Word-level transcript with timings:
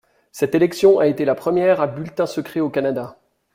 Cette 0.31 0.55
élection 0.55 0.97
a 0.97 1.05
été 1.05 1.25
la 1.25 1.35
première 1.35 1.79
à 1.79 1.85
bulletin 1.85 2.25
secret 2.25 2.59
au 2.59 2.71
Canada. 2.71 3.19